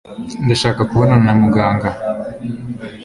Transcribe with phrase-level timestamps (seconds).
[0.45, 1.89] ndashaka kubonana na muganga